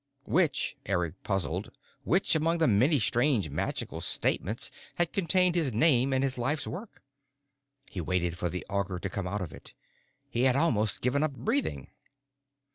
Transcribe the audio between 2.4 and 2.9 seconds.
the